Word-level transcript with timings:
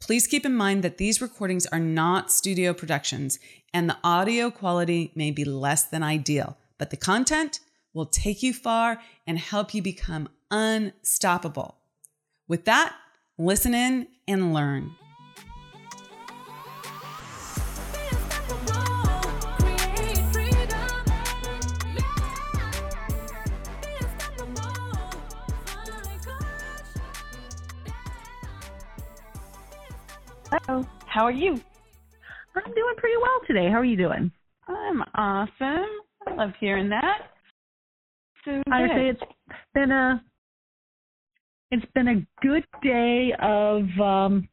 Please 0.00 0.26
keep 0.26 0.46
in 0.46 0.56
mind 0.56 0.82
that 0.82 0.96
these 0.96 1.20
recordings 1.20 1.66
are 1.66 1.78
not 1.78 2.32
studio 2.32 2.72
productions 2.72 3.38
and 3.72 3.88
the 3.88 3.98
audio 4.02 4.50
quality 4.50 5.12
may 5.14 5.30
be 5.30 5.44
less 5.44 5.84
than 5.84 6.02
ideal, 6.02 6.56
but 6.78 6.90
the 6.90 6.96
content 6.96 7.60
will 7.92 8.06
take 8.06 8.42
you 8.42 8.52
far 8.52 9.00
and 9.26 9.38
help 9.38 9.74
you 9.74 9.82
become 9.82 10.28
unstoppable. 10.50 11.76
With 12.48 12.64
that, 12.64 12.96
listen 13.38 13.74
in 13.74 14.08
and 14.26 14.54
learn. 14.54 14.96
Hello. 30.52 30.84
How 31.06 31.24
are 31.24 31.30
you? 31.32 31.60
I'm 32.56 32.74
doing 32.74 32.94
pretty 32.96 33.16
well 33.20 33.40
today. 33.46 33.68
How 33.70 33.78
are 33.78 33.84
you 33.84 33.96
doing? 33.96 34.32
I'm 34.66 35.02
awesome. 35.14 35.86
I 36.26 36.34
love 36.36 36.50
hearing 36.58 36.88
that. 36.88 37.30
So 38.44 38.62
I 38.70 38.82
would 38.82 38.90
say 38.90 39.08
it's 39.10 39.20
been 39.74 39.90
a 39.92 40.22
it's 41.70 41.86
been 41.94 42.08
a 42.08 42.26
good 42.42 42.64
day 42.82 43.32
of 43.40 43.82
um, 44.00 44.48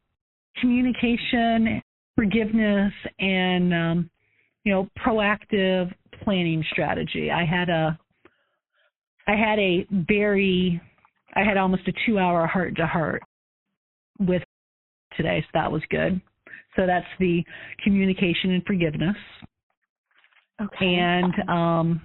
communication, 0.60 1.82
forgiveness, 2.14 2.92
and 3.18 3.74
um, 3.74 4.10
you 4.64 4.72
know 4.72 4.88
proactive 5.04 5.92
planning 6.22 6.64
strategy. 6.70 7.30
I 7.30 7.44
had 7.44 7.68
a 7.68 7.98
I 9.26 9.32
had 9.32 9.58
a 9.58 9.84
very 9.90 10.80
I 11.34 11.42
had 11.42 11.56
almost 11.56 11.88
a 11.88 11.92
two 12.06 12.18
hour 12.20 12.46
heart 12.46 12.76
to 12.76 12.86
heart 12.86 13.22
with 14.20 14.42
today, 15.18 15.42
so 15.42 15.48
that 15.52 15.70
was 15.70 15.82
good. 15.90 16.18
So 16.76 16.86
that's 16.86 17.06
the 17.18 17.44
communication 17.84 18.52
and 18.52 18.64
forgiveness. 18.64 19.16
Okay. 20.60 20.94
And 20.94 21.34
um, 21.48 22.00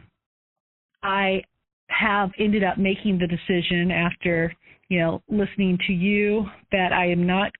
I 1.03 1.43
have 1.87 2.31
ended 2.39 2.63
up 2.63 2.77
making 2.77 3.19
the 3.19 3.27
decision 3.27 3.91
after, 3.91 4.53
you 4.89 4.99
know, 4.99 5.21
listening 5.29 5.77
to 5.87 5.93
you 5.93 6.45
that 6.71 6.91
I 6.91 7.07
am 7.09 7.25
not 7.25 7.51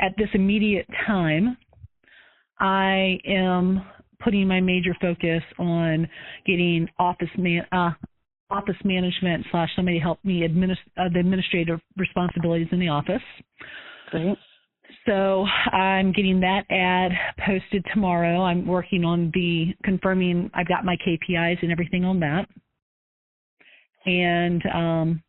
at 0.00 0.12
this 0.16 0.28
immediate 0.34 0.86
time. 1.06 1.56
I 2.60 3.18
am 3.26 3.82
putting 4.20 4.48
my 4.48 4.60
major 4.60 4.96
focus 5.00 5.42
on 5.58 6.08
getting 6.46 6.88
office 6.98 7.28
man 7.36 7.66
uh, 7.72 7.90
office 8.50 8.76
management 8.84 9.44
slash 9.50 9.68
somebody 9.74 9.98
help 9.98 10.18
me 10.24 10.46
administ- 10.46 10.76
uh, 10.96 11.08
the 11.12 11.18
administrative 11.18 11.80
responsibilities 11.96 12.68
in 12.72 12.78
the 12.78 12.88
office. 12.88 13.22
Great. 14.10 14.36
So 15.06 15.44
I'm 15.72 16.12
getting 16.12 16.40
that 16.40 16.64
ad 16.70 17.12
posted 17.44 17.84
tomorrow. 17.92 18.42
I'm 18.42 18.66
working 18.66 19.04
on 19.04 19.30
the 19.34 19.74
confirming 19.82 20.50
I've 20.54 20.68
got 20.68 20.84
my 20.84 20.96
KPIs 21.06 21.62
and 21.62 21.70
everything 21.70 22.04
on 22.04 22.20
that. 22.20 22.48
And 24.06 24.62
um, 24.74 25.22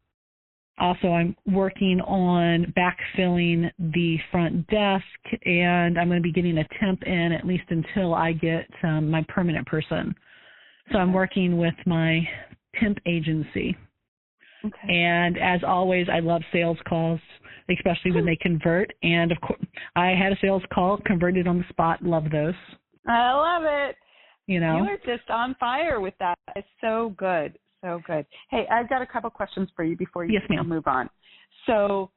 also 0.77 1.07
I'm 1.07 1.35
working 1.45 1.99
on 2.01 2.73
backfilling 2.77 3.69
the 3.79 4.17
front 4.31 4.65
desk 4.67 5.03
and 5.45 5.97
I'm 5.99 6.07
going 6.07 6.19
to 6.19 6.23
be 6.23 6.31
getting 6.31 6.57
a 6.57 6.67
temp 6.79 7.03
in 7.03 7.31
at 7.31 7.45
least 7.45 7.65
until 7.69 8.13
I 8.13 8.31
get 8.31 8.67
um, 8.83 9.09
my 9.09 9.25
permanent 9.27 9.67
person. 9.67 10.15
So 10.91 10.99
I'm 10.99 11.13
working 11.13 11.57
with 11.57 11.75
my 11.85 12.21
temp 12.79 12.97
agency. 13.05 13.75
Okay. 14.63 14.93
And 14.93 15.37
as 15.37 15.61
always, 15.65 16.07
I 16.11 16.19
love 16.19 16.41
sales 16.51 16.77
calls, 16.87 17.19
especially 17.69 18.11
when 18.11 18.25
they 18.25 18.35
convert. 18.35 18.93
And 19.03 19.31
of 19.31 19.39
course, 19.41 19.61
I 19.95 20.09
had 20.09 20.31
a 20.31 20.37
sales 20.41 20.63
call, 20.73 20.97
converted 21.05 21.47
on 21.47 21.57
the 21.59 21.65
spot. 21.69 22.01
Love 22.03 22.25
those. 22.31 22.53
I 23.07 23.31
love 23.33 23.63
it. 23.65 23.95
You 24.47 24.59
know, 24.59 24.77
You 24.77 24.83
are 24.83 24.97
just 25.17 25.29
on 25.29 25.55
fire 25.59 25.99
with 25.99 26.13
that. 26.19 26.37
It's 26.55 26.67
so 26.81 27.13
good. 27.17 27.57
So 27.83 28.01
good. 28.05 28.25
Hey, 28.49 28.65
I've 28.71 28.89
got 28.89 29.01
a 29.01 29.05
couple 29.05 29.29
questions 29.29 29.69
for 29.75 29.83
you 29.83 29.95
before 29.97 30.25
you 30.25 30.33
Yes, 30.33 30.43
ma'am. 30.49 30.67
move 30.67 30.87
on. 30.87 31.09
So 31.65 32.11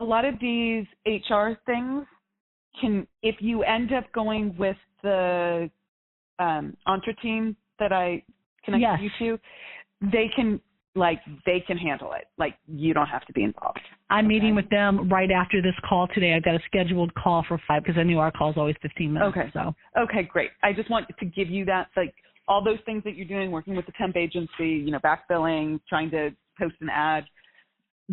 a 0.00 0.04
lot 0.04 0.24
of 0.24 0.34
these 0.40 0.84
HR 1.06 1.52
things 1.66 2.06
can 2.80 3.06
if 3.22 3.36
you 3.40 3.62
end 3.62 3.92
up 3.92 4.10
going 4.12 4.54
with 4.58 4.76
the 5.02 5.70
um 6.38 6.76
entre 6.86 7.14
team 7.22 7.56
that 7.78 7.92
I 7.92 8.22
connected 8.64 9.00
Yes. 9.02 9.10
you 9.20 9.36
to, 9.36 10.10
they 10.12 10.26
can 10.34 10.60
like 10.96 11.20
they 11.44 11.62
can 11.66 11.76
handle 11.76 12.12
it. 12.12 12.24
Like 12.38 12.54
you 12.66 12.94
don't 12.94 13.06
have 13.06 13.24
to 13.26 13.32
be 13.32 13.44
involved. 13.44 13.80
I'm 14.10 14.26
meeting 14.26 14.54
with 14.54 14.68
them 14.70 15.08
right 15.08 15.30
after 15.30 15.60
this 15.60 15.74
call 15.88 16.08
today. 16.08 16.34
I've 16.34 16.44
got 16.44 16.54
a 16.54 16.60
scheduled 16.66 17.14
call 17.14 17.44
for 17.46 17.60
five 17.66 17.82
because 17.82 17.98
I 17.98 18.02
knew 18.02 18.18
our 18.18 18.30
call 18.30 18.50
is 18.50 18.56
always 18.56 18.76
15 18.82 19.12
minutes. 19.12 19.36
Okay. 19.36 19.50
So 19.52 19.74
Okay, 20.00 20.22
great. 20.22 20.50
I 20.62 20.72
just 20.72 20.90
want 20.90 21.06
to 21.18 21.24
give 21.26 21.50
you 21.50 21.64
that, 21.66 21.88
like 21.96 22.14
all 22.48 22.62
those 22.62 22.78
things 22.86 23.02
that 23.04 23.16
you're 23.16 23.26
doing, 23.26 23.50
working 23.50 23.76
with 23.76 23.86
the 23.86 23.92
temp 23.98 24.16
agency, 24.16 24.68
you 24.68 24.90
know, 24.90 25.00
backfilling, 25.00 25.80
trying 25.88 26.10
to 26.10 26.30
post 26.58 26.74
an 26.80 26.88
ad, 26.90 27.24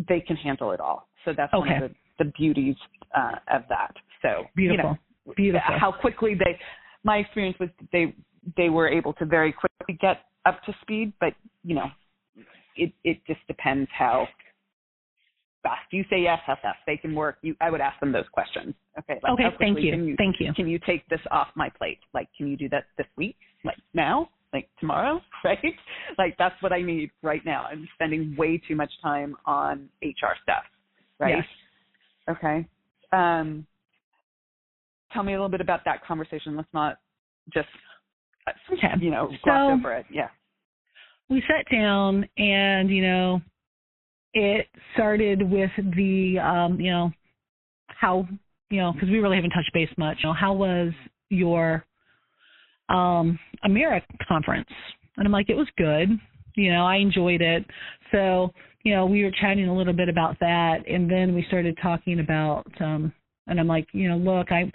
they 0.08 0.20
can 0.20 0.36
handle 0.36 0.72
it 0.72 0.80
all. 0.80 1.08
So 1.24 1.32
that's 1.36 1.52
one 1.52 1.70
of 1.72 1.90
the, 1.90 2.24
the 2.24 2.32
beauties 2.36 2.76
uh, 3.16 3.36
of 3.52 3.62
that. 3.68 3.94
So 4.22 4.44
beautiful, 4.56 4.98
you 5.26 5.26
know, 5.26 5.32
beautiful. 5.36 5.78
how 5.78 5.92
quickly 5.92 6.34
they. 6.34 6.58
My 7.04 7.18
experience 7.18 7.56
was 7.60 7.68
they 7.92 8.14
they 8.56 8.70
were 8.70 8.88
able 8.88 9.12
to 9.14 9.24
very 9.24 9.52
quickly 9.52 9.98
get 10.00 10.22
up 10.46 10.62
to 10.64 10.74
speed, 10.82 11.12
but 11.20 11.34
you 11.62 11.74
know, 11.74 11.86
it 12.76 12.92
it 13.04 13.24
just 13.26 13.40
depends 13.46 13.88
how 13.96 14.26
fast 15.62 15.90
you 15.92 16.04
say 16.10 16.20
yes, 16.20 16.38
how 16.46 16.56
fast 16.60 16.78
they 16.86 16.96
can 16.96 17.14
work. 17.14 17.38
You, 17.42 17.56
I 17.60 17.70
would 17.70 17.80
ask 17.80 17.98
them 18.00 18.12
those 18.12 18.28
questions. 18.32 18.74
Okay. 18.98 19.18
Like 19.22 19.32
okay, 19.32 19.56
thank 19.58 19.80
you. 19.80 19.90
Can 19.92 20.06
you 20.06 20.14
Thank 20.16 20.36
you. 20.38 20.52
can 20.54 20.68
you 20.68 20.78
take 20.86 21.08
this 21.08 21.20
off 21.30 21.48
my 21.54 21.70
plate? 21.70 21.98
Like, 22.12 22.28
can 22.36 22.46
you 22.48 22.56
do 22.56 22.68
that 22.68 22.84
this 22.98 23.06
week? 23.16 23.36
Like 23.64 23.78
now? 23.94 24.28
Like 24.52 24.68
tomorrow? 24.78 25.20
Right? 25.44 25.74
Like 26.16 26.36
that's 26.38 26.54
what 26.62 26.72
I 26.72 26.80
need 26.80 27.10
right 27.22 27.44
now. 27.44 27.64
I'm 27.70 27.86
spending 27.94 28.34
way 28.38 28.56
too 28.66 28.76
much 28.76 28.90
time 29.02 29.36
on 29.46 29.88
HR 30.02 30.36
stuff. 30.42 30.62
Right? 31.18 31.36
Yes. 31.36 31.46
Okay. 32.36 32.66
Um, 33.12 33.66
tell 35.12 35.22
me 35.22 35.32
a 35.32 35.36
little 35.36 35.50
bit 35.50 35.60
about 35.60 35.80
that 35.84 36.04
conversation. 36.04 36.56
Let's 36.56 36.72
not 36.72 36.98
just, 37.52 37.68
uh, 38.46 38.52
Okay. 38.72 38.88
you 39.00 39.10
know, 39.10 39.26
gloss 39.44 39.68
So- 39.68 39.72
over 39.74 39.92
it. 39.92 40.06
Yeah. 40.10 40.28
We 41.34 41.42
sat 41.48 41.66
down 41.70 42.26
and 42.38 42.88
you 42.88 43.02
know 43.02 43.40
it 44.34 44.68
started 44.94 45.42
with 45.42 45.70
the 45.96 46.38
um 46.38 46.80
you 46.80 46.90
know 46.90 47.10
how 47.88 48.26
you 48.70 48.80
know 48.80 48.92
because 48.92 49.08
we 49.10 49.18
really 49.18 49.36
haven't 49.36 49.50
touched 49.50 49.72
base 49.74 49.88
much 49.98 50.18
you 50.22 50.28
know 50.28 50.32
how 50.32 50.52
was 50.52 50.92
your 51.30 51.84
um 52.88 53.38
Amira 53.66 54.00
conference? 54.28 54.68
And 55.16 55.26
i'm 55.26 55.32
like 55.32 55.50
it 55.50 55.56
was 55.56 55.68
good. 55.76 56.08
You 56.54 56.72
know 56.72 56.86
i 56.86 56.96
enjoyed 56.96 57.42
it. 57.42 57.64
So 58.12 58.52
you 58.84 58.94
know 58.94 59.04
we 59.06 59.24
were 59.24 59.32
chatting 59.40 59.68
a 59.68 59.76
little 59.76 59.92
bit 59.92 60.08
about 60.08 60.38
that 60.38 60.88
and 60.88 61.10
then 61.10 61.34
we 61.34 61.44
started 61.48 61.76
talking 61.82 62.20
about 62.20 62.66
um 62.80 63.12
and 63.48 63.58
i'm 63.58 63.66
like 63.66 63.88
you 63.92 64.08
know 64.08 64.18
look 64.18 64.52
i 64.52 64.70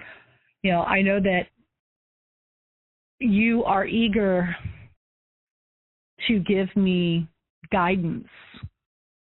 you 0.64 0.72
know 0.72 0.82
i 0.82 1.02
know 1.02 1.20
that 1.22 1.44
you 3.20 3.64
are 3.64 3.86
eager 3.86 4.56
to 6.28 6.40
give 6.40 6.68
me 6.76 7.28
guidance 7.72 8.28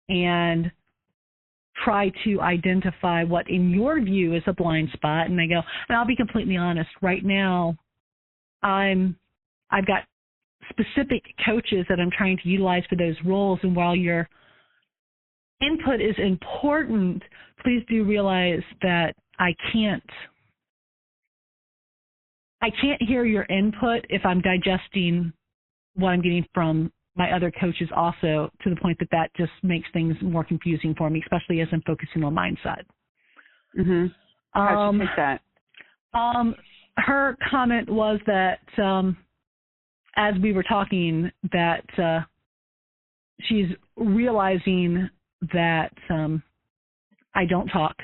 and 0.08 0.72
try 1.84 2.12
to 2.26 2.42
identify 2.42 3.24
what 3.24 3.50
in 3.50 3.70
your 3.70 4.02
view 4.02 4.36
is 4.36 4.44
a 4.48 4.54
blind 4.54 4.90
spot. 4.94 5.28
And 5.28 5.40
I 5.40 5.48
go 5.48 5.62
and 5.88 5.98
I'll 5.98 6.06
be 6.06 6.16
completely 6.16 6.58
honest 6.58 6.90
right 7.02 7.24
now 7.24 7.76
I'm 8.62 9.16
I've 9.72 9.88
got 9.88 10.04
specific 10.70 11.24
coaches 11.46 11.86
that 11.90 12.00
I'm 12.00 12.12
trying 12.16 12.38
to 12.44 12.50
utilize 12.50 12.84
for 12.90 12.96
those 12.96 13.16
roles. 13.26 13.60
And 13.64 13.76
while 13.76 13.96
your 13.96 14.28
input 15.62 16.02
is 16.02 16.16
important 16.18 17.22
please 17.64 17.84
do 17.90 18.04
realize 18.04 18.64
that 18.82 19.14
I 19.40 19.54
can't 19.72 20.04
I 22.62 22.70
can't 22.82 23.02
hear 23.02 23.24
your 23.26 23.46
input 23.46 24.06
if 24.10 24.26
I'm 24.26 24.42
digesting 24.42 25.32
what 26.00 26.10
I'm 26.10 26.22
getting 26.22 26.46
from 26.54 26.92
my 27.16 27.32
other 27.32 27.52
coaches 27.52 27.90
also 27.96 28.52
to 28.62 28.70
the 28.70 28.76
point 28.78 28.98
that 29.00 29.10
that 29.12 29.32
just 29.36 29.52
makes 29.62 29.88
things 29.92 30.16
more 30.22 30.44
confusing 30.44 30.96
for 30.98 31.10
me, 31.10 31.22
especially 31.22 31.60
as 31.62 31.68
I'm 31.72 31.82
focusing 31.82 32.24
on 32.24 32.34
mindset. 32.34 32.84
Mhm. 33.78 34.14
How'd 34.54 34.78
Um, 34.78 35.02
you 35.02 35.08
take 35.08 35.16
that? 35.18 35.42
Um, 36.14 36.56
her 36.98 37.38
comment 37.50 37.90
was 37.90 38.20
that 38.26 38.62
um, 38.80 39.18
as 40.16 40.36
we 40.40 40.54
were 40.54 40.64
talking, 40.64 41.32
that 41.52 42.00
uh, 42.00 42.22
she's 43.42 43.70
realizing 43.96 45.10
that 45.54 45.94
um, 46.10 46.42
I 47.36 47.46
don't 47.46 47.68
talk. 47.68 47.96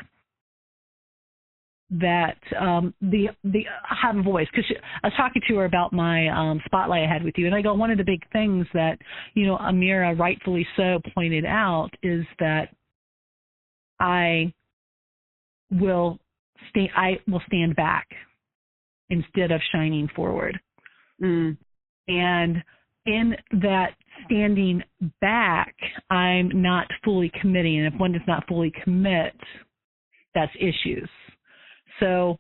That 1.92 2.38
um, 2.60 2.96
the 3.00 3.28
the 3.44 3.64
have 4.02 4.18
a 4.18 4.24
voice 4.24 4.48
because 4.52 4.66
I 5.04 5.08
was 5.08 5.14
talking 5.16 5.42
to 5.48 5.58
her 5.58 5.66
about 5.66 5.94
my 5.94 6.28
um, 6.30 6.60
spotlight 6.66 7.08
I 7.08 7.14
had 7.14 7.24
with 7.24 7.36
you, 7.38 7.46
and 7.46 7.54
I 7.54 7.62
go 7.62 7.76
one 7.76 7.92
of 7.92 8.00
the 8.00 8.04
big 8.04 8.22
things 8.34 8.66
that 8.74 8.98
you 9.36 9.46
know 9.46 9.58
Amira 9.58 10.18
rightfully 10.18 10.68
so 10.76 11.00
pointed 11.14 11.46
out 11.46 11.92
is 12.02 12.26
that 12.40 12.70
I 14.00 14.52
will 15.72 16.20
stay 16.70 16.90
I 16.96 17.20
will 17.28 17.42
stand 17.48 17.76
back 17.76 18.08
instead 19.10 19.52
of 19.52 19.62
shining 19.72 20.10
forward. 20.16 20.60
Mm. 21.22 21.58
And 22.08 22.64
in 23.06 23.36
that 23.62 23.92
standing 24.26 24.82
back, 25.22 25.76
I'm 26.10 26.62
not 26.62 26.88
fully 27.04 27.32
committing. 27.42 27.80
And 27.80 27.94
if 27.94 28.00
one 28.00 28.12
does 28.12 28.22
not 28.28 28.48
fully 28.48 28.72
commit, 28.84 29.36
that's 30.34 30.52
issues. 30.60 31.10
So, 32.00 32.38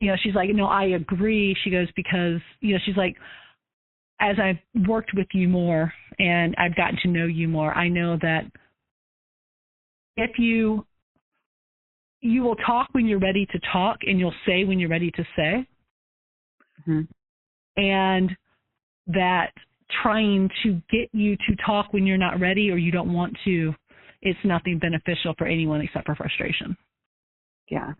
you 0.00 0.08
know, 0.08 0.16
she's 0.22 0.34
like, 0.34 0.50
no, 0.50 0.66
I 0.66 0.84
agree. 0.84 1.56
She 1.64 1.70
goes, 1.70 1.88
because, 1.96 2.40
you 2.60 2.74
know, 2.74 2.80
she's 2.84 2.96
like, 2.96 3.16
as 4.20 4.36
I've 4.42 4.86
worked 4.88 5.12
with 5.14 5.26
you 5.32 5.48
more 5.48 5.92
and 6.18 6.54
I've 6.58 6.76
gotten 6.76 6.98
to 7.02 7.08
know 7.08 7.26
you 7.26 7.48
more, 7.48 7.72
I 7.74 7.88
know 7.88 8.16
that 8.22 8.44
if 10.16 10.38
you 10.38 10.86
you 12.22 12.42
will 12.42 12.56
talk 12.56 12.88
when 12.92 13.06
you're 13.06 13.18
ready 13.18 13.46
to 13.46 13.60
talk 13.72 13.98
and 14.02 14.18
you'll 14.18 14.34
say 14.46 14.64
when 14.64 14.78
you're 14.78 14.90
ready 14.90 15.10
to 15.12 15.22
say. 15.36 15.68
Mm-hmm. 16.88 17.02
And 17.76 18.30
that 19.06 19.52
trying 20.02 20.50
to 20.62 20.80
get 20.90 21.08
you 21.12 21.36
to 21.36 21.56
talk 21.64 21.92
when 21.92 22.06
you're 22.06 22.16
not 22.16 22.40
ready 22.40 22.70
or 22.70 22.76
you 22.76 22.90
don't 22.90 23.12
want 23.12 23.36
to, 23.44 23.72
it's 24.22 24.38
nothing 24.44 24.78
beneficial 24.78 25.34
for 25.38 25.46
anyone 25.46 25.80
except 25.80 26.06
for 26.06 26.14
frustration. 26.14 26.76
Yeah. 27.70 27.92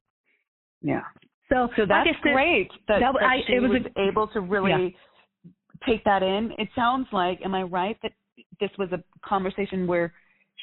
Yeah. 0.82 1.02
So, 1.48 1.68
so 1.76 1.82
that's 1.86 2.06
like 2.06 2.16
said, 2.22 2.32
great 2.32 2.70
that, 2.88 3.00
that, 3.00 3.12
that 3.20 3.24
I, 3.24 3.38
she 3.46 3.54
it 3.54 3.60
was, 3.60 3.70
was 3.70 3.92
able 3.96 4.26
to 4.28 4.40
really 4.40 4.96
yeah. 5.44 5.50
take 5.86 6.02
that 6.04 6.22
in. 6.22 6.50
It 6.58 6.68
sounds 6.74 7.06
like, 7.12 7.40
am 7.44 7.54
I 7.54 7.62
right, 7.62 7.96
that 8.02 8.12
this 8.60 8.70
was 8.78 8.90
a 8.92 9.02
conversation 9.26 9.86
where 9.86 10.12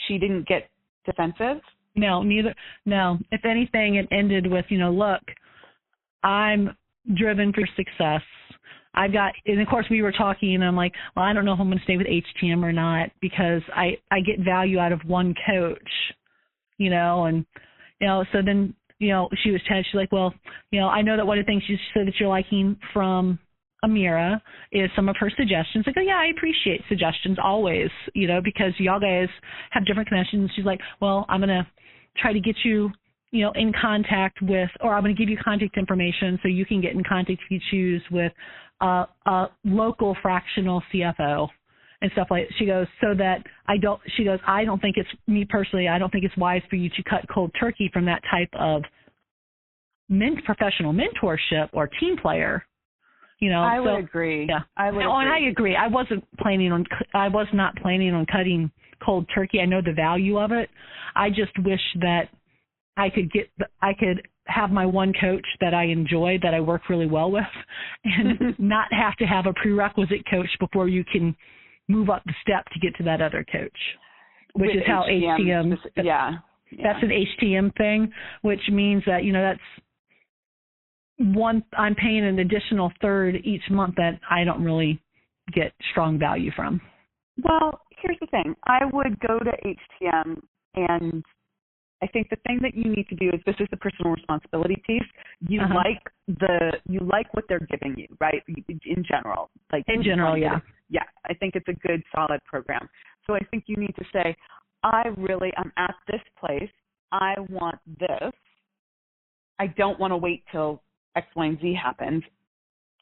she 0.08 0.18
didn't 0.18 0.48
get 0.48 0.70
defensive? 1.06 1.62
No, 1.96 2.24
neither. 2.24 2.54
No. 2.86 3.20
If 3.32 3.46
anything, 3.46 3.96
it 3.96 4.08
ended 4.12 4.50
with, 4.50 4.66
you 4.70 4.78
know, 4.78 4.92
look, 4.92 5.22
I'm 6.24 6.76
driven 7.16 7.54
for 7.54 7.68
success. 7.76 8.22
I've 8.96 9.14
got, 9.14 9.34
and 9.46 9.60
of 9.60 9.68
course 9.68 9.86
we 9.90 10.02
were 10.02 10.12
talking, 10.12 10.56
and 10.56 10.64
I'm 10.64 10.76
like, 10.76 10.94
well, 11.16 11.26
I 11.26 11.34
don't 11.34 11.46
know 11.46 11.54
if 11.54 11.60
I'm 11.60 11.68
going 11.68 11.80
to 11.80 11.84
stay 11.84 11.98
with 11.98 12.08
HTM 12.08 12.64
or 12.64 12.72
not 12.72 13.10
because 13.22 13.62
I 13.76 13.98
I 14.12 14.20
get 14.20 14.46
value 14.46 14.78
out 14.78 14.92
of 14.92 15.02
one 15.06 15.34
coach, 15.48 15.90
you 16.78 16.92
know, 16.92 17.26
and 17.26 17.44
you 18.00 18.08
know, 18.08 18.24
so 18.32 18.40
then 18.46 18.76
you 19.04 19.12
know 19.12 19.30
she 19.44 19.52
was 19.52 19.62
telling, 19.68 19.84
she's 19.84 19.98
like, 19.98 20.12
well, 20.12 20.34
you 20.72 20.80
know, 20.80 20.88
I 20.88 21.02
know 21.02 21.18
that 21.18 21.26
one 21.26 21.38
of 21.38 21.46
the 21.46 21.50
things 21.50 21.64
she 21.68 21.78
said 21.94 22.08
that 22.08 22.14
you're 22.20 22.30
liking 22.30 22.78
from 22.94 23.40
Amira 23.84 24.40
is 24.72 24.90
some 24.96 25.10
of 25.10 25.16
her 25.20 25.32
suggestions. 25.36 25.86
Like, 25.86 25.96
oh 25.98 26.02
yeah, 26.02 26.18
I 26.18 26.28
appreciate 26.36 26.82
suggestions 26.88 27.38
always, 27.44 27.90
you 28.14 28.28
know, 28.28 28.40
because 28.42 28.74
y'all 28.80 29.00
guys 29.00 29.30
have 29.72 29.86
different 29.86 30.08
connections. 30.08 30.52
She's 30.56 30.66
like, 30.66 30.80
well, 31.02 31.26
I'm 31.30 31.40
gonna 31.40 31.68
try 32.18 32.34
to 32.34 32.40
get 32.40 32.56
you 32.64 32.92
you 33.32 33.42
know, 33.42 33.52
in 33.56 33.74
contact 33.82 34.38
with, 34.44 34.70
or 34.80 34.94
I'm 34.94 35.02
going 35.02 35.16
to 35.16 35.20
give 35.20 35.28
you 35.28 35.38
contact 35.44 35.76
information 35.76 36.38
so 36.44 36.48
you 36.48 36.68
can 36.68 36.82
get 36.82 36.92
in 36.92 37.04
contact 37.04 37.42
if 37.44 37.50
you 37.50 37.60
choose 37.72 38.04
with 38.12 38.32
uh, 38.80 39.06
a 39.26 39.48
local 39.66 40.16
fractional 40.22 40.84
CFO 40.94 41.48
and 42.04 42.12
stuff 42.12 42.28
like. 42.30 42.48
She 42.60 42.66
goes 42.66 42.86
so 43.02 43.16
that 43.18 43.44
I 43.68 43.78
don't. 43.78 44.00
She 44.16 44.24
goes, 44.24 44.40
I 44.46 44.66
don't 44.66 44.80
think 44.80 44.98
it's 44.98 45.10
me 45.26 45.48
personally. 45.50 45.88
I 45.88 45.98
don't 45.98 46.12
think 46.12 46.26
it's 46.26 46.38
wise 46.38 46.62
for 46.70 46.76
you 46.76 46.90
to 46.90 47.04
cut 47.10 47.22
cold 47.34 47.52
turkey 47.60 47.90
from 47.92 48.06
that 48.06 48.22
type 48.30 48.50
of 48.54 48.84
men, 50.10 50.36
professional 50.46 50.94
mentorship 50.94 51.70
or 51.74 51.88
team 52.00 52.18
player. 52.22 52.64
You 53.40 53.50
know, 53.50 53.62
I 53.62 53.78
so, 53.78 53.84
would 53.84 54.04
agree. 54.04 54.46
Yeah, 54.48 54.60
I 54.78 54.92
would. 54.92 55.04
Oh, 55.04 55.20
agree. 55.20 55.26
and 55.26 55.34
I 55.34 55.50
agree. 55.50 55.76
I 55.76 55.88
wasn't 55.88 56.24
planning 56.38 56.72
on. 56.72 56.86
I 57.14 57.30
was 57.30 57.48
not 57.54 57.76
planning 57.78 58.14
on 58.14 58.26
cutting 58.26 58.70
cold 59.04 59.26
turkey. 59.34 59.60
I 59.60 59.66
know 59.66 59.82
the 59.84 59.94
value 59.94 60.38
of 60.38 60.52
it. 60.52 60.70
I 61.16 61.30
just 61.30 61.58
wish 61.64 61.82
that 62.02 62.30
I 62.98 63.10
could 63.10 63.32
get 63.32 63.50
I 63.82 63.94
could 63.94 64.28
have 64.46 64.72
my 64.72 64.86
one 64.86 65.14
coach 65.20 65.46
that 65.62 65.74
I 65.74 65.86
enjoy 65.86 66.38
that 66.44 66.54
I 66.54 66.60
work 66.60 66.90
really 66.90 67.06
well 67.06 67.32
with 67.32 67.44
and 68.04 68.56
not 68.60 68.88
have 68.92 69.16
to 69.18 69.26
have 69.26 69.46
a 69.46 69.54
prerequisite 69.54 70.30
coach 70.30 70.50
before 70.60 70.90
you 70.90 71.06
can 71.06 71.36
move 71.88 72.10
up 72.10 72.24
the 72.26 72.34
step 72.42 72.66
to 72.74 72.80
get 72.80 72.96
to 72.98 73.04
that 73.04 73.22
other 73.22 73.46
coach. 73.52 73.72
Which 74.54 74.70
With 74.74 74.78
is 74.78 74.84
how 74.86 75.06
HTM, 75.10 75.40
HTM 75.40 75.78
yeah, 75.98 76.32
yeah. 76.72 76.84
that's 76.84 77.04
an 77.04 77.10
HTM 77.10 77.76
thing, 77.76 78.12
which 78.42 78.62
means 78.72 79.04
that, 79.06 79.24
you 79.24 79.34
know, 79.34 79.42
that's 79.42 81.36
one 81.36 81.64
I'm 81.78 81.96
paying 81.96 82.26
an 82.26 82.40
additional 82.40 82.92
third 83.02 83.36
each 83.44 83.64
month 83.70 83.96
that 83.96 84.20
I 84.30 84.44
don't 84.44 84.64
really 84.64 85.02
get 85.54 85.74
strong 85.92 86.20
value 86.20 86.52
from. 86.56 86.82
Well, 87.44 87.82
here's 88.02 88.18
the 88.20 88.28
thing. 88.28 88.56
I 88.66 88.86
would 88.92 89.20
go 89.20 89.40
to 89.40 89.52
HTM 89.66 90.42
and 90.76 91.24
I 92.04 92.08
think 92.08 92.30
the 92.30 92.36
thing 92.48 92.60
that 92.62 92.74
you 92.76 92.84
need 92.96 93.08
to 93.10 93.16
do 93.16 93.30
is 93.30 93.40
this 93.46 93.56
is 93.60 93.68
the 93.72 93.78
personal 93.78 94.12
responsibility 94.14 94.78
piece. 94.86 95.10
You 95.48 95.62
Uh-huh. 95.62 95.82
like 95.84 96.04
the 96.28 96.56
you 96.94 97.00
like 97.16 97.34
what 97.34 97.46
they're 97.48 97.68
giving 97.74 97.94
you, 97.98 98.08
right? 98.20 98.42
In 98.96 99.04
general, 99.12 99.50
like 99.72 99.84
In 99.88 100.04
general, 100.04 100.32
want 100.32 100.42
to 100.42 100.48
yeah. 100.48 100.60
yeah. 100.98 101.08
I 101.30 101.34
think 101.40 101.56
it's 101.56 101.70
a 101.76 101.78
good 101.88 102.02
solid 102.14 102.42
program. 102.46 102.90
So 103.26 103.30
I 103.36 103.40
think 103.50 103.64
you 103.68 103.78
need 103.78 103.96
to 104.02 104.06
say, 104.12 104.36
I 104.84 105.04
really 105.18 105.52
I'm 105.58 105.72
at 105.78 105.96
this 106.12 106.22
place. 106.42 106.74
I 107.14 107.36
want 107.50 107.80
this. 108.00 108.34
I 109.60 109.68
don't 109.68 109.98
want 110.02 110.12
to 110.12 110.18
wait 110.18 110.44
till 110.52 110.82
X, 111.16 111.26
Y, 111.36 111.46
and 111.46 111.60
Z 111.62 111.74
happens. 111.88 112.24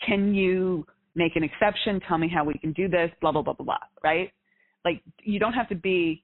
Can 0.06 0.36
you 0.36 0.86
make 1.16 1.36
an 1.36 1.44
exception? 1.44 2.00
Tell 2.08 2.20
me 2.20 2.30
how 2.36 2.44
we 2.44 2.56
can 2.64 2.72
do 2.74 2.88
this. 2.88 3.10
Blah 3.22 3.32
blah 3.32 3.42
blah 3.42 3.54
blah 3.54 3.66
blah. 3.66 3.86
Right? 4.04 4.30
Like 4.86 5.02
you 5.24 5.40
don't 5.40 5.54
have 5.54 5.70
to 5.70 5.76
be 5.76 6.24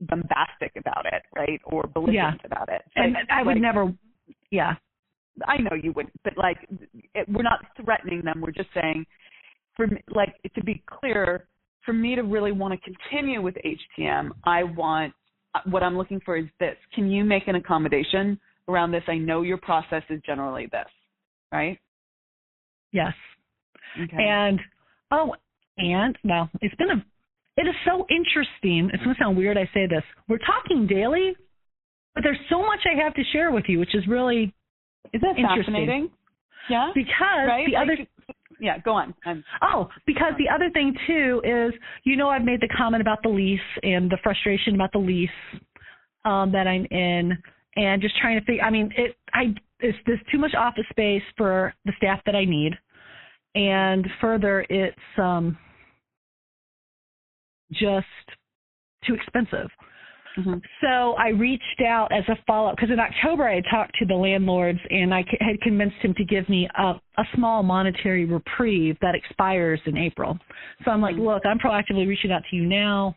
bombastic 0.00 0.72
about 0.76 1.06
it, 1.06 1.22
right? 1.36 1.60
Or 1.64 1.84
belligerent 1.86 2.40
Yeah. 2.42 2.46
about 2.46 2.68
it. 2.68 2.82
And 2.96 3.16
I 3.30 3.42
would 3.42 3.54
like, 3.54 3.62
never 3.62 3.92
yeah. 4.50 4.74
I 5.46 5.56
know 5.58 5.74
you 5.80 5.92
wouldn't, 5.92 6.14
but 6.22 6.36
like, 6.36 6.58
it, 7.14 7.28
we're 7.28 7.42
not 7.42 7.60
threatening 7.82 8.22
them. 8.22 8.40
We're 8.40 8.52
just 8.52 8.68
saying, 8.72 9.04
for 9.76 9.88
like, 10.14 10.34
to 10.54 10.62
be 10.62 10.82
clear, 10.86 11.48
for 11.84 11.92
me 11.92 12.14
to 12.14 12.22
really 12.22 12.52
want 12.52 12.72
to 12.72 12.92
continue 12.92 13.42
with 13.42 13.56
HTM, 13.98 14.30
I 14.44 14.62
want 14.62 15.12
what 15.66 15.82
I'm 15.82 15.96
looking 15.96 16.20
for 16.24 16.36
is 16.36 16.46
this. 16.60 16.76
Can 16.94 17.10
you 17.10 17.24
make 17.24 17.48
an 17.48 17.56
accommodation 17.56 18.38
around 18.68 18.92
this? 18.92 19.02
I 19.08 19.16
know 19.16 19.42
your 19.42 19.58
process 19.58 20.02
is 20.08 20.20
generally 20.24 20.66
this, 20.66 20.86
right? 21.52 21.78
Yes. 22.92 23.12
Okay. 24.00 24.16
And 24.18 24.60
oh, 25.10 25.34
and 25.78 26.16
well, 26.24 26.48
it's 26.60 26.74
been 26.76 26.90
a 26.90 27.04
it 27.56 27.62
is 27.62 27.74
so 27.86 28.06
interesting. 28.10 28.90
It's 28.92 29.02
gonna 29.02 29.16
sound 29.18 29.36
weird 29.36 29.56
I 29.56 29.68
say 29.74 29.86
this. 29.86 30.02
We're 30.28 30.38
talking 30.38 30.86
daily, 30.86 31.36
but 32.14 32.22
there's 32.22 32.38
so 32.50 32.62
much 32.62 32.80
I 32.84 33.02
have 33.02 33.14
to 33.14 33.22
share 33.32 33.50
with 33.50 33.64
you, 33.68 33.78
which 33.78 33.94
is 33.94 34.06
really 34.06 34.54
is 35.12 35.20
that 35.20 35.36
fascinating? 35.36 36.10
Yeah. 36.68 36.90
because 36.94 37.46
Right. 37.46 37.66
the 37.66 37.76
other 37.76 37.96
yeah. 38.60 38.78
Go 38.78 38.94
on. 38.94 39.14
I'm, 39.26 39.44
Oh, 39.62 39.88
because 40.06 40.32
the 40.38 40.48
other 40.48 40.70
thing 40.70 40.94
too 41.06 41.42
is, 41.44 41.72
you 42.04 42.16
know, 42.16 42.28
I've 42.28 42.44
made 42.44 42.60
the 42.60 42.68
comment 42.76 43.00
about 43.00 43.22
the 43.22 43.28
lease 43.28 43.60
and 43.82 44.10
the 44.10 44.18
frustration 44.22 44.74
about 44.74 44.92
the 44.92 44.98
lease 44.98 45.28
um, 46.24 46.52
that 46.52 46.66
I'm 46.66 46.86
in, 46.90 47.36
and 47.76 48.00
just 48.00 48.16
trying 48.18 48.38
to 48.38 48.46
figure. 48.46 48.62
I 48.62 48.70
mean, 48.70 48.92
it. 48.96 49.16
I 49.32 49.54
it's 49.80 49.98
there's 50.06 50.20
too 50.32 50.38
much 50.38 50.54
office 50.54 50.86
space 50.90 51.22
for 51.36 51.74
the 51.84 51.92
staff 51.96 52.20
that 52.26 52.34
I 52.34 52.44
need, 52.44 52.72
and 53.54 54.06
further, 54.20 54.64
it's 54.70 54.96
um 55.18 55.58
just 57.78 58.06
too 59.06 59.14
expensive. 59.14 59.68
mhm. 60.38 60.60
So 60.80 61.14
I 61.14 61.28
reached 61.28 61.82
out 61.86 62.10
as 62.12 62.24
a 62.28 62.36
follow 62.46 62.70
up 62.70 62.76
because 62.76 62.90
in 62.90 62.98
October 62.98 63.48
I 63.48 63.56
had 63.56 63.64
talked 63.70 63.94
to 63.98 64.06
the 64.06 64.14
landlords 64.14 64.80
and 64.90 65.14
I 65.14 65.22
c- 65.22 65.38
had 65.40 65.60
convinced 65.60 65.96
him 65.98 66.14
to 66.14 66.24
give 66.24 66.48
me 66.48 66.68
a, 66.76 67.00
a 67.18 67.24
small 67.34 67.62
monetary 67.62 68.24
reprieve 68.24 68.96
that 69.00 69.14
expires 69.14 69.80
in 69.86 69.96
April. 69.96 70.38
So 70.84 70.90
I'm 70.90 71.00
like, 71.00 71.16
Mhm. 71.16 71.24
look, 71.26 71.46
I'm 71.46 71.58
proactively 71.58 72.06
reaching 72.08 72.32
out 72.32 72.42
to 72.50 72.56
you 72.56 72.66
now. 72.66 73.14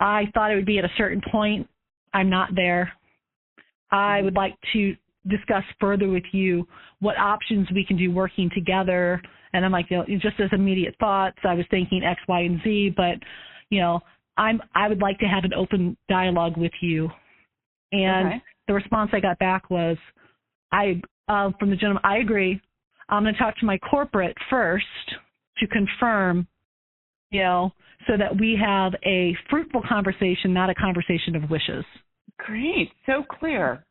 I 0.00 0.26
thought 0.34 0.50
it 0.50 0.56
would 0.56 0.66
be 0.66 0.78
at 0.78 0.84
a 0.84 0.92
certain 0.96 1.20
point. 1.30 1.68
I'm 2.14 2.30
not 2.30 2.54
there. 2.54 2.92
I 3.90 4.22
would 4.22 4.34
like 4.34 4.54
to 4.72 4.96
discuss 5.28 5.64
further 5.80 6.08
with 6.08 6.24
you 6.32 6.66
what 7.00 7.18
options 7.18 7.68
we 7.74 7.84
can 7.84 7.96
do 7.96 8.10
working 8.10 8.50
together. 8.54 9.20
And 9.52 9.64
I'm 9.64 9.72
like, 9.72 9.86
you 9.90 9.98
know, 9.98 10.04
just 10.20 10.40
as 10.40 10.50
immediate 10.52 10.94
thoughts, 10.98 11.38
I 11.44 11.54
was 11.54 11.64
thinking 11.70 12.02
X, 12.04 12.20
Y, 12.28 12.40
and 12.40 12.60
Z, 12.62 12.94
but 12.96 13.16
you 13.70 13.80
know, 13.80 14.00
I'm 14.36 14.60
I 14.74 14.88
would 14.88 15.00
like 15.00 15.18
to 15.18 15.26
have 15.26 15.44
an 15.44 15.54
open 15.54 15.96
dialogue 16.08 16.56
with 16.56 16.72
you. 16.80 17.08
And 17.92 18.28
Okay. 18.28 18.42
the 18.68 18.74
response 18.74 19.10
I 19.12 19.20
got 19.20 19.38
back 19.38 19.70
was, 19.70 19.96
I 20.72 21.00
uh, 21.28 21.50
from 21.58 21.70
the 21.70 21.76
gentleman. 21.76 22.02
I 22.04 22.18
agree. 22.18 22.60
I'm 23.08 23.22
going 23.22 23.34
to 23.34 23.40
talk 23.40 23.56
to 23.58 23.66
my 23.66 23.78
corporate 23.78 24.36
first 24.50 24.84
to 25.58 25.66
confirm, 25.68 26.46
you 27.30 27.42
know, 27.42 27.72
so 28.06 28.16
that 28.16 28.38
we 28.38 28.58
have 28.62 28.92
a 29.04 29.36
fruitful 29.48 29.82
conversation, 29.88 30.52
not 30.52 30.70
a 30.70 30.74
conversation 30.74 31.36
of 31.36 31.48
wishes. 31.50 31.84
Great. 32.38 32.90
So 33.06 33.22
clear. 33.22 33.84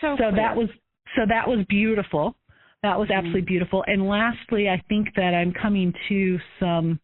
So, 0.00 0.16
so 0.18 0.36
that 0.36 0.56
was 0.56 0.68
so 1.16 1.22
that 1.28 1.48
was 1.48 1.64
beautiful. 1.68 2.36
That 2.82 2.98
was 2.98 3.08
absolutely 3.10 3.40
mm-hmm. 3.40 3.46
beautiful. 3.46 3.84
And 3.86 4.06
lastly, 4.06 4.68
I 4.68 4.82
think 4.88 5.08
that 5.16 5.32
I'm 5.34 5.52
coming 5.52 5.92
to 6.08 6.38
some 6.60 7.00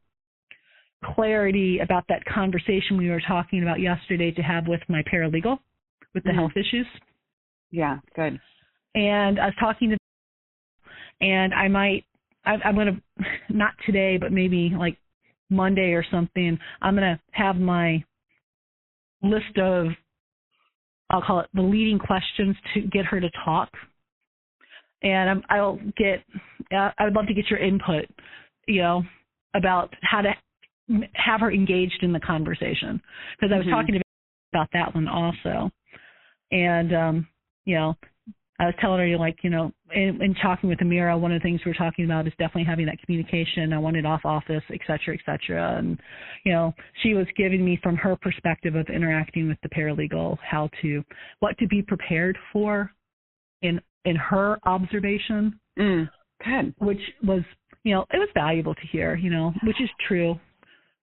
clarity 1.02 1.78
about 1.82 2.04
that 2.08 2.24
conversation 2.26 2.98
we 2.98 3.08
were 3.08 3.22
talking 3.26 3.62
about 3.62 3.80
yesterday 3.80 4.30
to 4.32 4.42
have 4.42 4.66
with 4.66 4.80
my 4.88 5.02
paralegal 5.10 5.58
with 6.14 6.24
the 6.24 6.30
mm-hmm. 6.30 6.38
health 6.38 6.52
issues. 6.54 6.86
Yeah, 7.70 7.98
good. 8.14 8.38
And 8.94 9.38
I 9.38 9.46
was 9.46 9.54
talking 9.60 9.90
to, 9.90 9.96
and 11.20 11.54
I 11.54 11.68
might, 11.68 12.04
I, 12.44 12.54
I'm 12.64 12.74
going 12.74 13.00
to, 13.18 13.24
not 13.48 13.72
today, 13.86 14.18
but 14.18 14.32
maybe 14.32 14.72
like 14.76 14.98
Monday 15.48 15.92
or 15.92 16.04
something, 16.10 16.58
I'm 16.82 16.96
going 16.96 17.16
to 17.16 17.20
have 17.32 17.56
my 17.56 18.04
list 19.22 19.58
of, 19.58 19.86
I'll 21.10 21.22
call 21.22 21.40
it 21.40 21.48
the 21.54 21.62
leading 21.62 21.98
questions 21.98 22.56
to 22.74 22.80
get 22.82 23.04
her 23.06 23.20
to 23.20 23.28
talk. 23.44 23.68
And 25.02 25.30
I'm, 25.30 25.42
I'll 25.50 25.78
get, 25.96 26.22
uh, 26.72 26.90
I 26.98 27.04
would 27.04 27.14
love 27.14 27.26
to 27.26 27.34
get 27.34 27.48
your 27.50 27.58
input, 27.58 28.04
you 28.66 28.82
know, 28.82 29.02
about 29.54 29.92
how 30.02 30.20
to 30.20 30.32
have 31.14 31.40
her 31.40 31.52
engaged 31.52 32.02
in 32.02 32.12
the 32.12 32.20
conversation 32.20 33.00
because 33.38 33.52
I 33.52 33.58
was 33.58 33.66
mm-hmm. 33.66 33.74
talking 33.74 34.00
about 34.52 34.68
that 34.72 34.94
one 34.94 35.08
also, 35.08 35.70
and 36.50 36.94
um, 36.94 37.28
you 37.64 37.76
know, 37.76 37.94
I 38.60 38.66
was 38.66 38.74
telling 38.80 38.98
her 38.98 39.06
you 39.06 39.18
like 39.18 39.38
you 39.42 39.50
know, 39.50 39.72
in, 39.92 40.20
in 40.20 40.34
talking 40.34 40.68
with 40.68 40.78
Amira, 40.80 41.18
one 41.18 41.32
of 41.32 41.40
the 41.40 41.42
things 41.42 41.60
we 41.64 41.70
are 41.70 41.74
talking 41.74 42.04
about 42.04 42.26
is 42.26 42.32
definitely 42.38 42.64
having 42.64 42.86
that 42.86 43.00
communication. 43.04 43.72
I 43.72 43.78
wanted 43.78 44.04
off 44.04 44.20
office, 44.24 44.62
et 44.70 44.80
cetera, 44.86 45.14
et 45.14 45.20
cetera, 45.24 45.78
and 45.78 45.98
you 46.44 46.52
know, 46.52 46.74
she 47.02 47.14
was 47.14 47.26
giving 47.36 47.64
me 47.64 47.80
from 47.82 47.96
her 47.96 48.16
perspective 48.16 48.74
of 48.74 48.86
interacting 48.88 49.48
with 49.48 49.58
the 49.62 49.70
paralegal 49.70 50.36
how 50.42 50.68
to 50.82 51.02
what 51.40 51.56
to 51.58 51.66
be 51.66 51.82
prepared 51.82 52.36
for 52.52 52.92
in 53.62 53.80
in 54.04 54.14
her 54.16 54.58
observation. 54.64 55.58
Mm, 55.78 56.10
good. 56.44 56.74
Which 56.78 57.00
was 57.24 57.42
you 57.82 57.94
know, 57.94 58.04
it 58.12 58.18
was 58.18 58.28
valuable 58.34 58.74
to 58.74 58.86
hear, 58.92 59.16
you 59.16 59.30
know, 59.30 59.54
which 59.64 59.80
is 59.80 59.88
true 60.06 60.38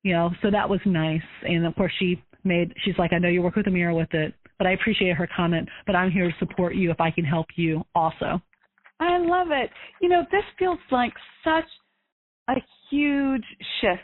you 0.03 0.13
know, 0.13 0.29
so 0.41 0.49
that 0.49 0.69
was 0.69 0.79
nice. 0.85 1.19
And 1.43 1.65
of 1.65 1.75
course, 1.75 1.91
she 1.99 2.23
made, 2.45 2.73
she's 2.85 2.97
like, 2.97 3.11
I 3.13 3.19
know 3.19 3.27
you 3.27 3.41
work 3.41 3.55
with 3.55 3.65
Amira 3.65 3.95
with 3.95 4.13
it, 4.13 4.33
but 4.57 4.67
I 4.67 4.71
appreciate 4.71 5.15
her 5.15 5.27
comment, 5.35 5.67
but 5.85 5.95
I'm 5.95 6.11
here 6.11 6.29
to 6.29 6.37
support 6.39 6.75
you 6.75 6.91
if 6.91 6.99
I 6.99 7.11
can 7.11 7.25
help 7.25 7.47
you 7.55 7.83
also. 7.95 8.41
I 8.99 9.17
love 9.19 9.47
it. 9.51 9.69
You 10.01 10.09
know, 10.09 10.23
this 10.31 10.43
feels 10.57 10.79
like 10.91 11.13
such 11.43 11.65
a 12.49 12.55
huge 12.89 13.43
shift 13.81 14.01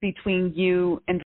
between 0.00 0.52
you 0.54 1.02
and 1.08 1.22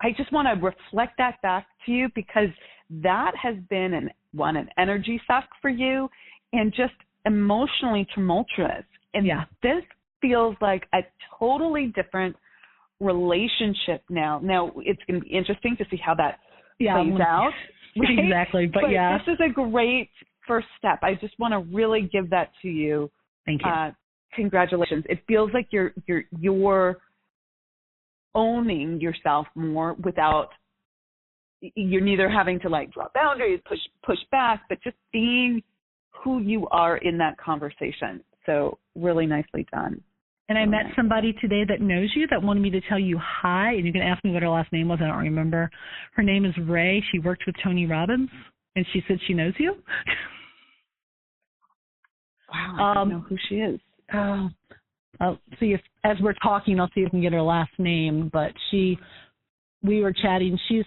I 0.00 0.10
just 0.16 0.32
want 0.32 0.48
to 0.48 0.64
reflect 0.64 1.14
that 1.18 1.40
back 1.42 1.66
to 1.86 1.92
you 1.92 2.08
because 2.14 2.48
that 2.90 3.32
has 3.40 3.54
been 3.70 3.94
an 3.94 4.10
one 4.32 4.56
an 4.56 4.68
energy 4.76 5.20
suck 5.26 5.44
for 5.62 5.70
you 5.70 6.08
and 6.52 6.72
just 6.72 6.92
emotionally 7.24 8.06
tumultuous. 8.14 8.84
And 9.14 9.26
yeah. 9.26 9.44
this 9.62 9.82
feels 10.20 10.56
like 10.60 10.84
a 10.92 10.98
totally 11.38 11.92
different 11.94 12.36
relationship 13.00 14.02
now. 14.10 14.40
Now 14.42 14.72
it's 14.76 15.00
going 15.06 15.20
to 15.20 15.26
be 15.26 15.32
interesting 15.32 15.76
to 15.78 15.84
see 15.90 15.98
how 16.04 16.14
that 16.16 16.38
yeah, 16.78 17.02
plays 17.02 17.20
out. 17.20 17.50
Right? 17.96 18.18
Exactly, 18.18 18.66
but, 18.66 18.82
but, 18.82 18.90
yeah, 18.90 19.18
this 19.18 19.34
is 19.34 19.38
a 19.38 19.52
great 19.52 20.10
first 20.48 20.66
step. 20.76 20.98
I 21.04 21.14
just 21.14 21.38
want 21.38 21.52
to 21.52 21.60
really 21.72 22.10
give 22.12 22.28
that 22.30 22.50
to 22.62 22.68
you. 22.68 23.08
Thank 23.46 23.62
you. 23.64 23.70
Uh, 23.70 23.92
congratulations. 24.34 25.04
It 25.08 25.20
feels 25.28 25.50
like 25.54 25.68
you're 25.70 25.92
you're 26.06 26.24
you're 26.40 26.96
owning 28.34 29.00
yourself 29.00 29.46
more 29.54 29.94
without 30.02 30.48
you're 31.60 32.00
neither 32.00 32.28
having 32.28 32.60
to 32.60 32.68
like 32.68 32.92
draw 32.92 33.06
boundaries, 33.14 33.60
push 33.64 33.78
push 34.04 34.18
back, 34.30 34.62
but 34.68 34.82
just 34.82 34.96
being 35.12 35.62
who 36.10 36.40
you 36.40 36.66
are 36.68 36.96
in 36.98 37.18
that 37.18 37.36
conversation. 37.38 38.22
So 38.46 38.78
really 38.94 39.26
nicely 39.26 39.66
done. 39.72 40.02
And 40.48 40.58
I 40.58 40.66
met 40.66 40.84
somebody 40.94 41.32
today 41.40 41.64
that 41.66 41.80
knows 41.80 42.10
you 42.14 42.26
that 42.26 42.42
wanted 42.42 42.60
me 42.60 42.68
to 42.70 42.80
tell 42.82 42.98
you 42.98 43.18
hi, 43.18 43.72
and 43.72 43.86
you 43.86 43.92
can 43.92 44.02
ask 44.02 44.22
me 44.24 44.30
what 44.30 44.42
her 44.42 44.48
last 44.48 44.70
name 44.72 44.88
was. 44.88 44.98
I 45.02 45.06
don't 45.06 45.16
remember. 45.24 45.70
Her 46.12 46.22
name 46.22 46.44
is 46.44 46.52
Ray. 46.66 47.02
She 47.10 47.18
worked 47.18 47.44
with 47.46 47.54
Tony 47.64 47.86
Robbins, 47.86 48.28
and 48.76 48.84
she 48.92 49.02
said 49.08 49.18
she 49.26 49.32
knows 49.32 49.54
you. 49.58 49.74
wow, 52.52 52.76
I 52.78 52.94
don't 52.94 53.02
um, 53.02 53.08
know 53.08 53.24
who 53.26 53.36
she 53.48 53.54
is. 53.56 53.80
Uh, 54.12 54.48
I'll 55.20 55.38
see 55.58 55.72
if, 55.72 55.80
as 56.04 56.18
we're 56.20 56.34
talking, 56.42 56.78
I'll 56.78 56.90
see 56.94 57.00
if 57.00 57.06
I 57.06 57.10
can 57.10 57.22
get 57.22 57.32
her 57.32 57.40
last 57.40 57.72
name. 57.78 58.28
But 58.30 58.52
she, 58.70 58.98
we 59.82 60.02
were 60.02 60.12
chatting. 60.12 60.58
She's 60.68 60.84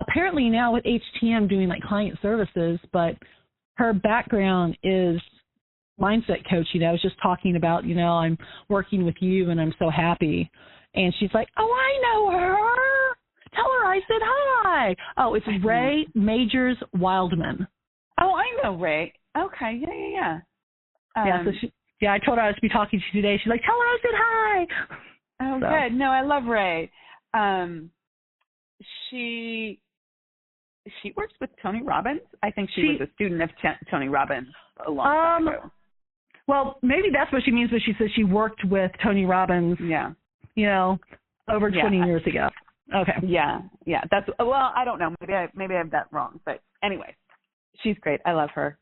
apparently 0.00 0.48
now 0.48 0.72
with 0.72 0.84
HTM 0.84 1.48
doing 1.48 1.68
like 1.68 1.82
client 1.82 2.16
services, 2.22 2.78
but 2.92 3.16
her 3.74 3.92
background 3.92 4.76
is 4.84 5.20
mindset 6.00 6.48
coaching. 6.48 6.82
I 6.84 6.92
was 6.92 7.02
just 7.02 7.16
talking 7.22 7.56
about, 7.56 7.84
you 7.84 7.94
know, 7.94 8.12
I'm 8.12 8.38
working 8.68 9.04
with 9.04 9.16
you 9.20 9.50
and 9.50 9.60
I'm 9.60 9.74
so 9.78 9.90
happy. 9.90 10.50
And 10.94 11.12
she's 11.18 11.30
like, 11.34 11.48
Oh, 11.58 11.72
I 11.72 12.00
know 12.02 12.30
her. 12.38 12.56
Tell 13.54 13.64
her 13.64 13.86
I 13.86 14.00
said 14.08 14.20
hi. 14.22 14.96
Oh, 15.18 15.34
it's 15.34 15.46
Ray 15.64 16.06
Majors 16.14 16.78
Wildman. 16.94 17.66
Oh, 18.20 18.34
I 18.34 18.44
know 18.62 18.76
Ray. 18.76 19.12
Okay, 19.36 19.80
yeah, 19.80 19.94
yeah, 19.94 20.08
yeah. 20.10 20.38
Um, 21.16 21.26
yeah, 21.26 21.44
so 21.44 21.50
um, 21.50 21.56
she, 21.60 21.72
yeah, 22.00 22.12
I 22.12 22.18
told 22.18 22.38
her 22.38 22.44
I 22.44 22.48
was 22.48 22.56
to 22.56 22.62
be 22.62 22.68
talking 22.68 22.98
to 22.98 23.04
you 23.16 23.22
today. 23.22 23.38
She's 23.42 23.50
like, 23.50 23.62
Tell 23.62 23.74
her 23.74 23.80
I 23.80 23.98
said 24.02 24.14
hi. 24.14 24.66
Oh, 25.42 25.60
so. 25.60 25.68
good. 25.68 25.98
No, 25.98 26.06
I 26.06 26.22
love 26.22 26.44
Ray. 26.44 26.90
Um, 27.34 27.90
she 29.10 29.78
she 31.02 31.12
works 31.16 31.34
with 31.40 31.50
Tony 31.62 31.82
Robbins. 31.82 32.20
I 32.42 32.50
think 32.50 32.70
she, 32.74 32.82
she 32.82 32.86
was 32.88 33.08
a 33.08 33.12
student 33.14 33.42
of 33.42 33.50
T- 33.60 33.86
Tony 33.90 34.08
Robbins 34.08 34.48
a 34.86 34.90
long 34.90 35.06
um, 35.06 35.12
time 35.12 35.48
ago. 35.48 35.70
Well, 36.48 36.78
maybe 36.82 37.08
that's 37.12 37.32
what 37.32 37.42
she 37.44 37.50
means 37.50 37.70
when 37.70 37.80
she 37.84 37.92
says 37.98 38.08
she 38.14 38.24
worked 38.24 38.64
with 38.64 38.90
Tony 39.02 39.24
Robbins. 39.24 39.78
Yeah. 39.80 40.12
You 40.54 40.66
know, 40.66 40.98
over 41.48 41.68
yeah. 41.68 41.82
20 41.82 41.98
years 41.98 42.22
ago. 42.26 42.48
Okay. 42.94 43.12
Yeah, 43.26 43.60
yeah. 43.86 44.02
That's 44.10 44.28
well, 44.38 44.72
I 44.74 44.84
don't 44.84 44.98
know. 44.98 45.14
Maybe 45.20 45.32
I 45.32 45.48
maybe 45.54 45.74
I 45.74 45.78
have 45.78 45.90
that 45.92 46.08
wrong, 46.10 46.40
but 46.44 46.60
anyway, 46.82 47.14
she's 47.82 47.96
great. 48.00 48.20
I 48.26 48.32
love 48.32 48.50
her. 48.54 48.76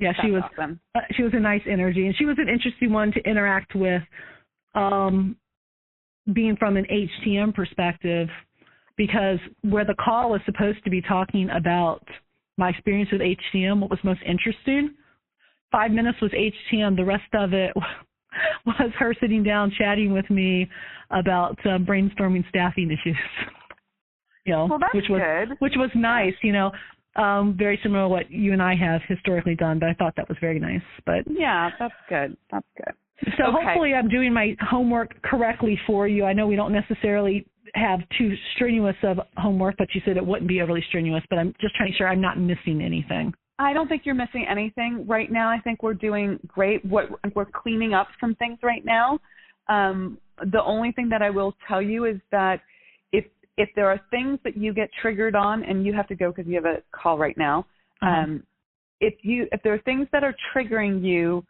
Yeah, 0.00 0.12
That's 0.16 0.26
she 0.26 0.32
was. 0.32 0.42
Awesome. 0.58 0.80
Uh, 0.94 1.00
she 1.16 1.22
was 1.22 1.32
a 1.34 1.40
nice 1.40 1.60
energy, 1.70 2.06
and 2.06 2.16
she 2.16 2.24
was 2.24 2.36
an 2.38 2.48
interesting 2.48 2.92
one 2.92 3.12
to 3.12 3.20
interact 3.20 3.74
with. 3.74 4.02
Um, 4.74 5.36
being 6.32 6.56
from 6.56 6.76
an 6.78 6.86
HTM 6.90 7.54
perspective, 7.54 8.28
because 8.96 9.38
where 9.62 9.84
the 9.84 9.94
call 9.94 10.30
was 10.30 10.40
supposed 10.46 10.82
to 10.84 10.90
be 10.90 11.02
talking 11.02 11.50
about 11.50 12.02
my 12.56 12.70
experience 12.70 13.10
with 13.12 13.20
HTM, 13.20 13.80
what 13.80 13.90
was 13.90 13.98
most 14.02 14.20
interesting 14.26 14.94
five 15.74 15.90
minutes 15.90 16.18
was 16.22 16.30
HTM. 16.30 16.96
The 16.96 17.04
rest 17.04 17.22
of 17.34 17.52
it 17.52 17.72
was 18.66 18.90
her 18.98 19.14
sitting 19.20 19.42
down 19.42 19.72
chatting 19.76 20.12
with 20.12 20.28
me 20.30 20.68
about 21.10 21.58
uh, 21.64 21.78
brainstorming 21.78 22.48
staffing 22.48 22.90
issues. 22.90 23.16
you 24.46 24.52
know, 24.52 24.66
well, 24.70 24.78
which 24.94 25.06
was 25.10 25.20
good. 25.20 25.56
which 25.58 25.72
was 25.76 25.90
nice. 25.96 26.34
You 26.42 26.52
know, 26.52 26.70
um, 27.16 27.56
very 27.58 27.78
similar 27.82 28.04
to 28.04 28.08
what 28.08 28.30
you 28.30 28.52
and 28.52 28.62
I 28.62 28.76
have 28.76 29.00
historically 29.08 29.56
done, 29.56 29.80
but 29.80 29.88
I 29.88 29.94
thought 29.94 30.14
that 30.16 30.28
was 30.28 30.38
very 30.40 30.60
nice. 30.60 30.82
But 31.06 31.24
yeah, 31.26 31.70
that's 31.78 31.94
good. 32.08 32.36
That's 32.52 32.66
good. 32.76 32.94
So 33.38 33.44
okay. 33.44 33.66
hopefully 33.66 33.94
I'm 33.94 34.08
doing 34.08 34.32
my 34.32 34.56
homework 34.60 35.20
correctly 35.22 35.78
for 35.86 36.06
you. 36.06 36.24
I 36.24 36.32
know 36.32 36.46
we 36.46 36.56
don't 36.56 36.72
necessarily 36.72 37.46
have 37.74 38.00
too 38.18 38.34
strenuous 38.54 38.96
of 39.02 39.18
homework, 39.36 39.76
but 39.78 39.88
you 39.94 40.00
said 40.04 40.16
it 40.16 40.24
wouldn't 40.24 40.48
be 40.48 40.60
overly 40.60 40.84
strenuous. 40.88 41.22
But 41.30 41.38
I'm 41.38 41.54
just 41.60 41.74
trying 41.74 41.88
to 41.88 41.92
make 41.92 41.98
sure 41.98 42.08
I'm 42.08 42.20
not 42.20 42.38
missing 42.38 42.82
anything. 42.82 43.32
I 43.58 43.72
don't 43.72 43.88
think 43.88 44.02
you're 44.04 44.14
missing 44.14 44.46
anything 44.48 45.04
right 45.06 45.30
now. 45.30 45.48
I 45.48 45.60
think 45.60 45.82
we're 45.82 45.94
doing 45.94 46.40
great. 46.46 46.84
What 46.84 47.08
we're 47.34 47.44
cleaning 47.44 47.94
up 47.94 48.08
some 48.20 48.34
things 48.36 48.58
right 48.62 48.84
now. 48.84 49.20
Um, 49.68 50.18
the 50.52 50.62
only 50.62 50.90
thing 50.92 51.08
that 51.10 51.22
I 51.22 51.30
will 51.30 51.54
tell 51.68 51.80
you 51.80 52.04
is 52.04 52.16
that 52.32 52.60
if 53.12 53.24
if 53.56 53.68
there 53.76 53.88
are 53.88 54.00
things 54.10 54.40
that 54.42 54.56
you 54.56 54.74
get 54.74 54.90
triggered 55.00 55.36
on, 55.36 55.62
and 55.62 55.86
you 55.86 55.92
have 55.94 56.08
to 56.08 56.16
go 56.16 56.32
because 56.32 56.48
you 56.48 56.56
have 56.56 56.64
a 56.64 56.82
call 56.90 57.16
right 57.16 57.36
now. 57.38 57.66
Uh-huh. 58.02 58.10
Um, 58.10 58.42
if 59.00 59.14
you 59.22 59.46
if 59.52 59.62
there 59.62 59.72
are 59.74 59.80
things 59.80 60.08
that 60.10 60.24
are 60.24 60.34
triggering 60.54 61.04
you, 61.04 61.44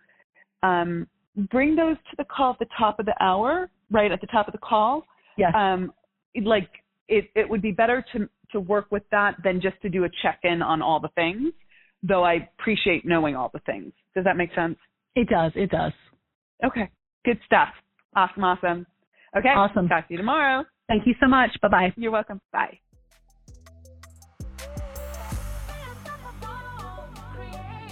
um, 0.63 1.07
bring 1.51 1.75
those 1.75 1.97
to 2.11 2.17
the 2.19 2.25
call 2.25 2.53
at 2.53 2.59
the 2.59 2.67
top 2.77 3.01
of 3.01 3.07
the 3.07 3.15
hour, 3.21 3.71
right 3.91 4.13
at 4.13 4.21
the 4.21 4.27
top 4.27 4.47
of 4.47 4.53
the 4.53 4.59
call. 4.59 5.05
Yes. 5.39 5.53
Um, 5.57 5.91
like 6.43 6.69
it 7.09 7.31
it 7.35 7.49
would 7.49 7.63
be 7.63 7.73
better 7.73 8.05
to 8.13 8.29
to 8.53 8.61
work 8.61 8.87
with 8.91 9.05
that 9.11 9.37
than 9.43 9.61
just 9.63 9.81
to 9.81 9.89
do 9.89 10.05
a 10.05 10.09
check 10.23 10.41
in 10.43 10.61
on 10.61 10.83
all 10.83 11.01
the 11.01 11.09
things 11.15 11.55
though 12.07 12.23
I 12.23 12.49
appreciate 12.59 13.05
knowing 13.05 13.35
all 13.35 13.51
the 13.53 13.61
things. 13.61 13.93
Does 14.15 14.25
that 14.25 14.37
make 14.37 14.55
sense? 14.55 14.77
It 15.17 15.29
does. 15.29 15.53
It 15.55 15.71
does. 15.71 15.93
Okay. 16.65 16.91
Good 17.25 17.39
stuff. 17.47 17.71
Awesome. 18.15 18.45
Awesome. 18.45 18.87
Okay. 19.37 19.49
Awesome. 19.49 19.89
Talk 19.89 20.07
to 20.09 20.15
you 20.15 20.19
tomorrow. 20.19 20.65
Thank 20.87 21.07
you 21.07 21.15
so 21.21 21.27
much. 21.27 21.51
Bye 21.63 21.69
bye. 21.69 21.95
You're 21.97 22.13
welcome. 22.13 22.41
Bye. 22.53 22.79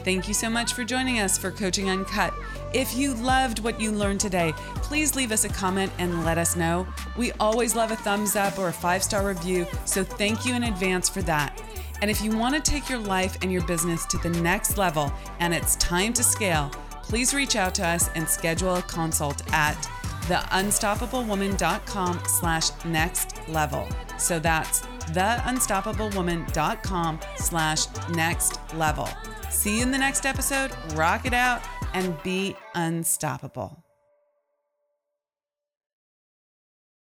Thank 0.05 0.27
you 0.27 0.35
so 0.35 0.51
much 0.51 0.73
for 0.75 0.83
joining 0.83 1.21
us 1.21 1.39
for 1.39 1.53
Coaching 1.53 1.89
Uncut. 1.89 2.35
If 2.75 2.97
you 2.97 3.15
loved 3.15 3.61
what 3.61 3.81
you 3.81 3.93
learned 3.93 4.19
today, 4.19 4.53
please 4.77 5.15
leave 5.15 5.31
us 5.31 5.45
a 5.45 5.49
comment 5.49 5.93
and 5.99 6.25
let 6.25 6.39
us 6.39 6.57
know. 6.57 6.89
We 7.17 7.31
always 7.33 7.77
love 7.77 7.93
a 7.93 7.97
thumbs 7.97 8.35
up 8.35 8.59
or 8.59 8.69
a 8.69 8.73
five 8.73 9.05
star 9.05 9.25
review, 9.27 9.65
so 9.85 10.03
thank 10.03 10.45
you 10.45 10.55
in 10.55 10.65
advance 10.65 11.09
for 11.09 11.23
that. 11.23 11.57
And 12.03 12.11
if 12.11 12.21
you 12.21 12.37
want 12.37 12.55
to 12.57 12.61
take 12.61 12.91
your 12.91 12.99
life 12.99 13.39
and 13.43 13.53
your 13.53 13.65
business 13.65 14.05
to 14.07 14.19
the 14.19 14.29
next 14.29 14.77
level 14.77 15.13
and 15.39 15.55
it's 15.55 15.77
time 15.77 16.13
to 16.15 16.25
scale, 16.25 16.69
please 17.03 17.33
reach 17.33 17.55
out 17.55 17.77
to 17.77 17.87
us 17.87 18.11
and 18.17 18.29
schedule 18.29 18.75
a 18.75 18.83
consult 18.83 19.41
at 19.55 19.77
theunstoppablewoman.com 20.23 22.21
slash 22.27 22.85
next 22.85 23.49
level. 23.49 23.87
So 24.19 24.41
that's 24.41 24.81
theunstoppablewoman.com 24.81 27.21
slash 27.37 27.87
next 28.11 28.59
level. 28.75 29.09
See 29.51 29.77
you 29.77 29.83
in 29.83 29.93
the 29.93 29.99
next 29.99 30.27
episode. 30.27 30.73
Rock 30.95 31.25
it 31.25 31.35
out 31.35 31.63
and 31.95 32.21
be 32.25 32.57
unstoppable. 32.75 33.82